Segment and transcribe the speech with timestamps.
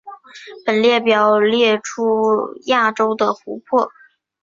[0.65, 3.91] 本列表列出亚洲的湖泊。